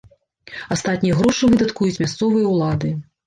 Астатнія 0.75 1.17
грошы 1.19 1.45
выдаткуюць 1.53 1.99
мясцовыя 2.05 2.47
улады. 2.55 2.95